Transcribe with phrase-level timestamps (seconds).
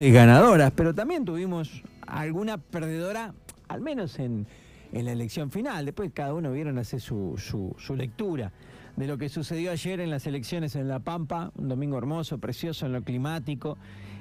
[0.00, 3.34] ganadoras, pero también tuvimos alguna perdedora,
[3.66, 4.46] al menos en,
[4.92, 5.84] la elección final.
[5.86, 8.52] Después cada uno vieron hacer su, su, su, lectura
[8.96, 12.86] de lo que sucedió ayer en las elecciones en La Pampa, un domingo hermoso, precioso
[12.86, 13.76] en lo climático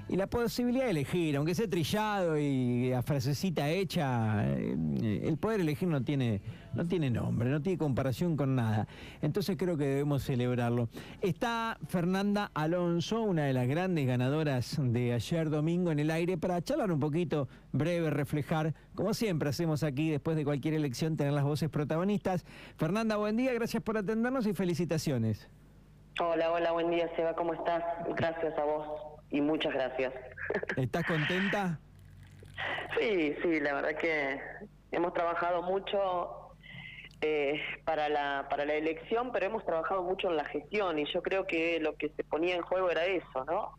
[0.10, 5.60] y la posibilidad de elegir, aunque sea trillado y a frasecita hecha, eh, el poder
[5.62, 6.42] elegir no tiene,
[6.74, 8.88] no tiene nombre, no tiene comparación con nada.
[9.22, 10.88] Entonces creo que debemos celebrarlo.
[11.22, 16.62] Está Fernanda Alonso, una de las grandes ganadoras de ayer domingo en el aire, para
[16.62, 21.44] charlar un poquito, breve, reflejar, como siempre hacemos aquí después de cualquier elección, tener las
[21.44, 22.46] voces protagonistas.
[22.78, 25.50] Fernanda, buen día, gracias por atendernos y felicitaciones.
[26.20, 27.84] Hola, hola, buen día, Seba, ¿cómo estás?
[28.16, 30.14] Gracias a vos y muchas gracias.
[30.76, 31.80] ¿Estás contenta?
[33.00, 34.40] sí, sí, la verdad que
[34.92, 36.54] hemos trabajado mucho
[37.22, 41.22] eh, para, la, para la elección, pero hemos trabajado mucho en la gestión y yo
[41.22, 43.74] creo que lo que se ponía en juego era eso, ¿no?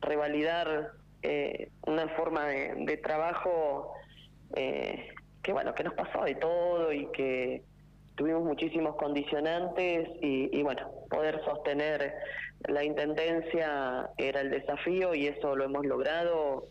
[0.00, 3.94] Revalidar eh, una forma de, trabajo
[4.54, 5.08] eh,
[5.42, 7.62] que, bueno, que nos pasó de todo y que
[8.14, 12.14] tuvimos muchísimos condicionantes y, bueno, poder sostener
[12.68, 16.68] la intendencia era el desafío y eso lo hemos logrado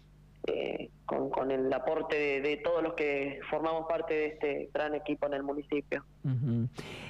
[0.47, 5.33] eh, con, el aporte de, todos los que formamos parte de este gran equipo en
[5.33, 6.03] el municipio.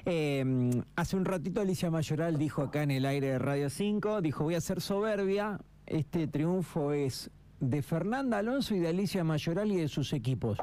[0.05, 4.43] Em, hace un ratito Alicia Mayoral dijo acá en el aire de Radio 5, dijo
[4.43, 9.77] voy a ser soberbia, este triunfo es de Fernanda Alonso y de Alicia Mayoral y
[9.77, 10.57] de sus equipos.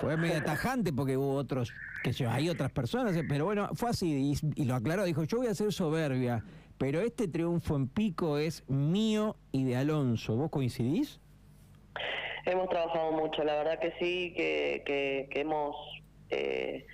[0.00, 4.34] Fue medio tajante porque hubo otros, que yo, hay otras personas, pero bueno, fue así
[4.56, 6.44] y, lo aclaró, dijo, yo voy a ser soberbia,
[6.78, 10.36] pero este triunfo en pico es mío y de Alonso.
[10.36, 11.20] ¿Vos coincidís?
[12.44, 15.74] Hemos trabajado mucho, la verdad que sí, que, que, hemos
[16.30, 16.86] eh,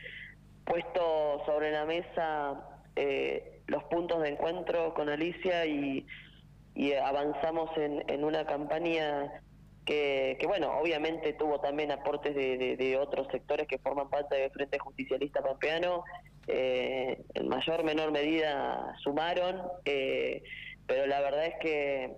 [0.65, 2.61] puesto sobre la mesa
[2.97, 6.07] eh, los puntos de encuentro con Alicia y,
[6.75, 9.43] y avanzamos en, en una campaña
[9.85, 15.43] que, bueno, obviamente tuvo también aportes de, otros sectores que forman parte del Frente Justicialista
[15.43, 16.05] Pampeano,
[16.47, 20.43] eh, en mayor o menor medida sumaron, eh,
[20.87, 22.13] pero la verdad es que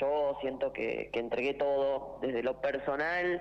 [0.00, 3.40] yo siento que, entregué todo desde lo personal,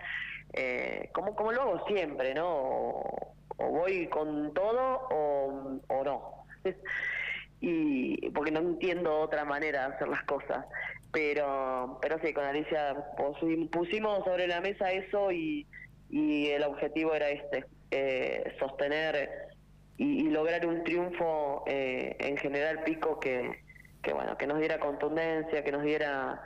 [0.53, 2.47] eh, como, como lo hago siempre, ¿no?
[2.47, 6.45] O, voy con todo o, o no.
[7.61, 10.65] y porque no entiendo otra manera de hacer las cosas.
[11.11, 12.95] Pero pero sí con Alicia
[13.71, 15.65] pusimos sobre la mesa eso y,
[16.09, 19.29] y el objetivo era este eh, sostener
[19.97, 23.63] y, lograr un triunfo eh, en general pico que,
[24.03, 26.41] que bueno que nos diera contundencia que nos diera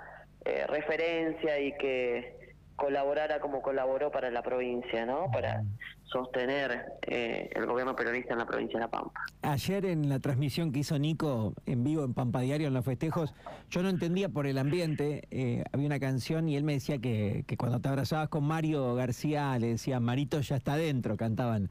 [0.46, 2.49] eh, referencia y que
[2.80, 5.30] colaborara como colaboró para la provincia, ¿no?
[5.32, 5.64] Para
[6.06, 9.22] sostener eh, el gobierno peronista en la provincia de La Pampa.
[9.44, 13.34] Ayer en la transmisión que hizo Nico en vivo en Pampa Diario en los festejos,
[13.70, 17.44] yo no entendía por el ambiente, eh, había una canción y él me decía que,
[17.46, 21.70] que, cuando te abrazabas con Mario García le decía Marito ya está adentro, cantaban.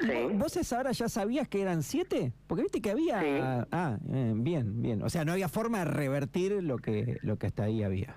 [0.00, 0.08] Sí.
[0.34, 2.32] ¿Vos, esa hora ya sabías que eran siete?
[2.46, 3.66] Porque viste que había...
[3.70, 5.02] Ah, eh, bien, bien.
[5.02, 8.16] O sea, no había forma de revertir lo que, lo que hasta ahí había.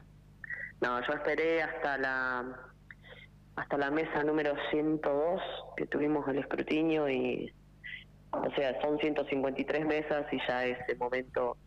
[0.81, 2.45] No, yo esperé hasta la
[3.55, 5.41] hasta la mesa número 102
[5.75, 7.51] que tuvimos el escrutinio y
[8.31, 11.57] o sea, son 153 mesas y ya ese momento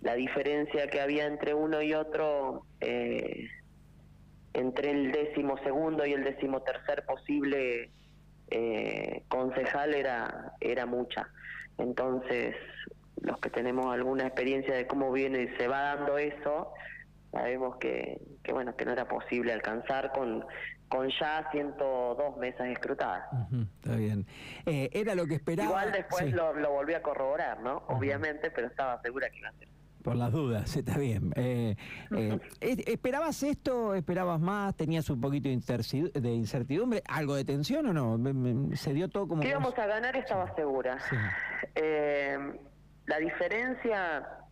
[0.00, 3.48] la diferencia que había entre uno y otro eh,
[4.54, 7.90] entre el décimo segundo y el décimo tercer posible
[8.50, 11.28] eh, concejal era era mucha.
[11.76, 12.56] Entonces
[13.22, 16.72] los que tenemos alguna experiencia de cómo viene y se va dando eso
[17.30, 20.44] sabemos que, que bueno que no era posible alcanzar con
[20.88, 23.24] con ya 102 mesas escrutadas.
[23.76, 24.26] está bien.
[24.66, 25.68] Eh, era lo que esperaba.
[25.68, 27.82] Igual después lo, lo, volví a corroborar, ¿no?
[27.88, 29.68] Obviamente, pero estaba segura que iba a ser.
[30.02, 31.32] Por las dudas, está bien.
[31.36, 31.76] Eh,
[32.16, 33.94] eh, ¿Esperabas esto?
[33.94, 34.74] ¿Esperabas más?
[34.76, 37.02] ¿Tenías un poquito de incertidumbre?
[37.06, 38.76] ¿Algo de tensión o no?
[38.76, 39.42] ¿Se dio todo como.?
[39.42, 40.98] Que íbamos a ganar, estaba segura.
[43.06, 44.47] la diferencia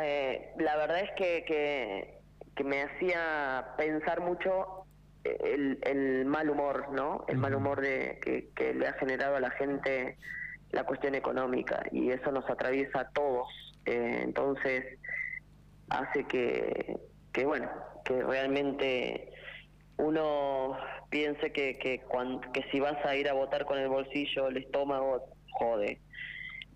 [0.00, 1.44] eh, la verdad es que,
[2.54, 4.84] que, me hacía pensar mucho
[5.22, 7.24] el, el mal humor, ¿no?
[7.28, 8.18] El mal humor de,
[8.54, 10.16] que, le ha generado a la gente
[10.70, 13.48] la cuestión económica y eso nos atraviesa a todos.
[13.86, 14.98] Eh, entonces
[15.88, 16.98] hace que,
[17.32, 17.70] que, bueno,
[18.04, 19.32] que realmente
[19.96, 20.76] uno
[21.10, 22.02] piense que, que,
[22.52, 26.00] que si vas a ir a votar con el bolsillo, el estómago, jode.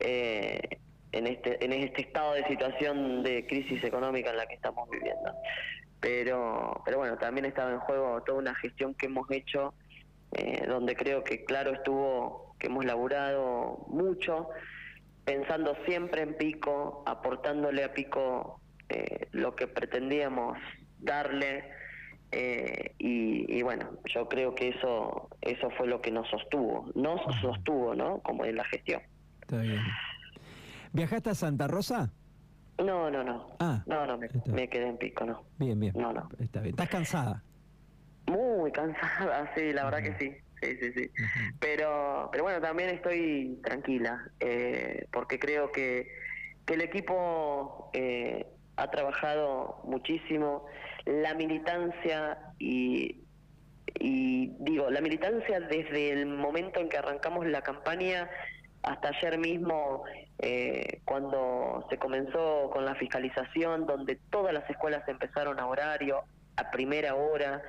[0.00, 0.60] Eh,
[1.12, 5.32] en este, en este estado de situación de crisis económica en la que estamos viviendo.
[6.00, 9.74] Pero, pero bueno, también estaba en juego toda una gestión que hemos hecho,
[10.32, 14.48] eh, donde creo que claro estuvo que hemos laburado mucho,
[15.24, 20.58] pensando siempre en Pico, aportándole a Pico eh, lo que pretendíamos
[20.98, 21.64] darle.
[22.34, 27.20] Eh, y, y, bueno, yo creo que eso eso fue lo que nos sostuvo, nos
[27.40, 28.20] sostuvo, ¿no?
[28.20, 29.02] Como en la gestión.
[29.42, 29.82] Está bien.
[30.92, 32.12] ¿Viajaste a Santa Rosa?
[32.78, 33.46] No, no, no.
[33.60, 35.44] Ah, no, no, me, me, quedé en pico, no.
[35.58, 35.92] Bien, bien.
[35.96, 36.28] No, no.
[36.38, 36.74] Está bien.
[36.74, 37.42] ¿Estás cansada?
[38.26, 40.36] Muy cansada, sí, la verdad que sí.
[40.62, 41.10] Sí, sí, sí.
[41.58, 46.08] Pero, pero bueno, también estoy tranquila, eh, porque creo que,
[46.64, 48.46] que el equipo eh,
[48.76, 50.66] ha trabajado muchísimo.
[51.04, 53.24] La militancia y,
[53.98, 58.30] y digo, la militancia desde el momento en que arrancamos la campaña
[58.82, 60.04] hasta ayer mismo,
[60.42, 66.24] eh, cuando se comenzó con la fiscalización, donde todas las escuelas empezaron a horario,
[66.56, 67.62] a primera hora,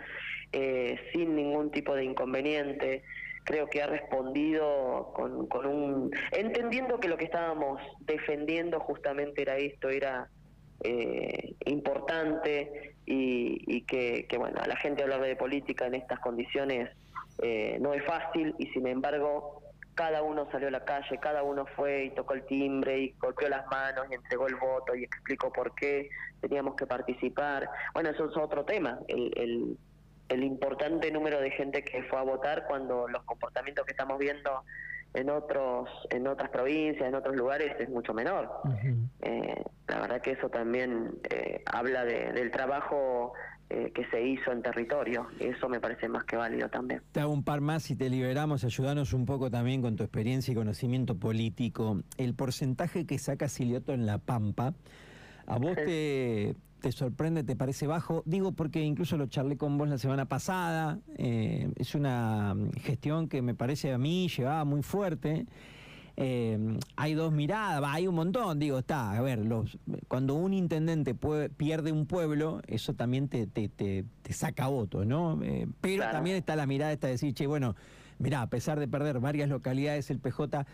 [0.52, 3.04] eh, sin ningún tipo de inconveniente.
[3.44, 6.12] Creo que ha respondido con, con un...
[6.32, 10.30] entendiendo que lo que estábamos defendiendo justamente era esto, era
[10.84, 16.90] eh, importante y, que, que, bueno, a la gente hablar de política en estas condiciones
[17.42, 19.63] eh, no es fácil y sin embargo
[19.96, 23.50] cada uno salió a la calle, cada uno fue y tocó el timbre y golpeó
[23.50, 26.10] las manos y entregó el voto y explicó por qué
[26.42, 27.70] teníamos que participar.
[27.94, 29.78] Bueno, eso es otro tema, el, el,
[30.30, 34.64] el importante número de gente que fue a votar cuando los comportamientos que estamos viendo
[35.14, 38.50] en otros en otras provincias, en otros lugares es mucho menor.
[39.22, 43.34] eh, la verdad que eso también eh, habla de, del trabajo
[43.70, 45.28] eh, que se hizo en territorio.
[45.40, 47.02] Eso me parece más que válido también.
[47.12, 48.64] Te hago un par más y te liberamos.
[48.64, 52.02] Ayudanos un poco también con tu experiencia y conocimiento político.
[52.18, 54.74] El porcentaje que saca Silioto en La Pampa,
[55.48, 58.22] ¿a vos te, te sorprende, te parece bajo?
[58.26, 61.00] Digo porque incluso lo charlé con vos la semana pasada.
[61.18, 65.46] Eh, es una gestión que me parece a mí llevaba muy fuerte.
[66.16, 69.78] Eh, hay dos miradas, hay un montón, digo, está, a ver, los,
[70.08, 75.08] cuando un intendente puede, pierde un pueblo, eso también te, te, te, te saca votos,
[75.08, 75.40] ¿no?
[75.44, 76.12] Eh, pero Claro.
[76.14, 77.76] también está la mirada esta de decir, che, bueno,
[78.20, 80.66] mirá, a pesar de perder varias localidades, el PJ,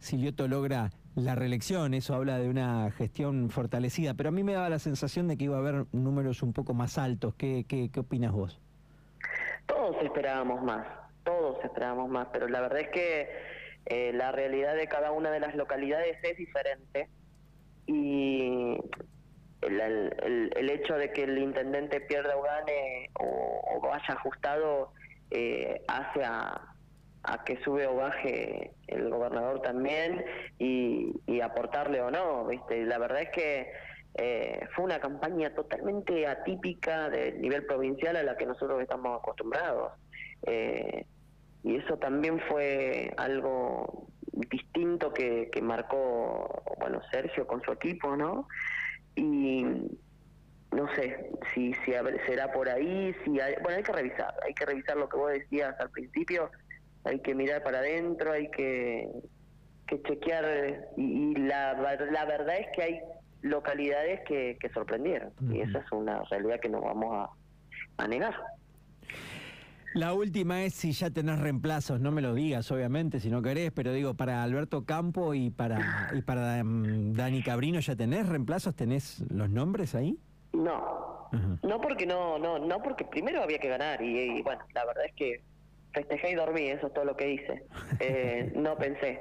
[0.00, 4.68] Silioto logra la reelección, eso habla de una gestión fortalecida, pero a mí me daba
[4.68, 8.00] la sensación de que iba a haber números un poco más altos, ¿qué, qué, qué
[8.00, 8.60] opinas vos?
[9.66, 10.86] Todos esperábamos más,
[11.24, 13.28] todos esperábamos más, pero la verdad es que
[13.86, 17.10] eh, la realidad de cada una de las localidades es diferente
[17.86, 18.76] y
[19.60, 24.92] el, el- hecho de que el intendente pierda o gane o, o vaya ajustado
[25.30, 26.60] eh, hace a,
[27.22, 30.24] a que sube o baje el gobernador también
[30.58, 32.84] y, y aportarle o no, ¿viste?
[32.84, 33.72] La verdad es que
[34.16, 39.92] eh, fue una campaña totalmente atípica del nivel provincial a la que nosotros estamos acostumbrados.
[40.46, 41.06] Eh,
[41.64, 44.06] y eso también fue algo
[44.50, 48.46] distinto que, que marcó, bueno, Sergio con su equipo, ¿no?
[49.16, 49.64] Y
[50.72, 51.92] no sé si, si
[52.26, 55.32] será por ahí, si hay, bueno, hay que revisar, hay que revisar lo que vos
[55.32, 56.50] decías al principio,
[57.04, 59.08] hay que mirar para adentro, hay que,
[59.86, 63.00] que chequear, y, y la, la verdad es que hay
[63.40, 68.34] localidades que, que sorprendieron, y esa es una realidad que no vamos a, a negar.
[69.94, 73.70] La última es si ya tenés reemplazos, no me lo digas obviamente si no querés,
[73.72, 78.74] pero digo, para Alberto Campo y para, y para mm, Dani Cabrino, ¿ya tenés reemplazos?
[78.74, 80.18] ¿Tenés los nombres ahí?
[80.52, 81.28] No,
[81.62, 85.04] no porque no, no, no porque primero había que ganar y, y, bueno, la verdad
[85.06, 85.42] es que
[85.92, 87.64] festejé y dormí, eso es todo lo que hice.
[88.00, 89.20] Eh, no pensé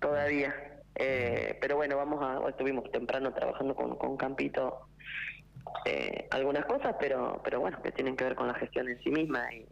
[0.00, 0.54] todavía,
[0.96, 4.80] Eh, pero bueno, vamos a, estuvimos temprano trabajando con, con Campito
[5.86, 9.10] eh, algunas cosas, pero, pero bueno, que tienen que ver con la gestión en sí
[9.10, 9.64] misma y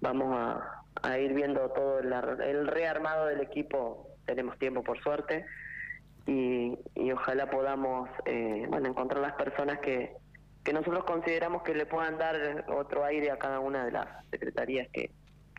[0.00, 2.12] vamos a, a ir viendo todo el,
[2.42, 4.08] el rearmado del equipo.
[4.24, 5.44] Tenemos tiempo por suerte
[6.26, 10.12] y, y ojalá podamos eh, bueno encontrar las personas que,
[10.64, 14.88] que nosotros consideramos que le puedan dar otro aire a cada una de las secretarías
[14.92, 15.10] que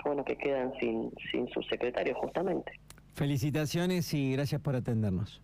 [0.03, 2.73] bueno que quedan sin sin su secretario justamente
[3.15, 5.41] Felicitaciones y gracias por atendernos.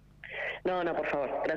[0.65, 1.47] no no por favor gracias